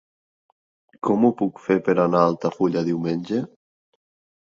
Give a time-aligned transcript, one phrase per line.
[1.09, 3.47] Com ho puc fer per anar a Altafulla diumenge?